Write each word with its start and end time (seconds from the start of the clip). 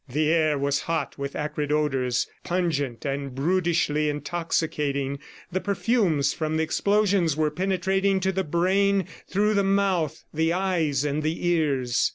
The 0.09 0.29
air 0.31 0.57
was 0.57 0.79
hot 0.89 1.19
with 1.19 1.35
acrid 1.35 1.71
odors, 1.71 2.25
pungent 2.43 3.05
and 3.05 3.35
brutishly 3.35 4.09
intoxicating. 4.09 5.19
The 5.51 5.61
perfumes 5.61 6.33
from 6.33 6.57
the 6.57 6.63
explosions 6.63 7.37
were 7.37 7.51
penetrating 7.51 8.19
to 8.21 8.31
the 8.31 8.43
brain 8.43 9.05
through 9.29 9.53
the 9.53 9.63
mouth, 9.63 10.23
the 10.33 10.53
eyes 10.53 11.05
and 11.05 11.21
the 11.21 11.45
ears. 11.47 12.09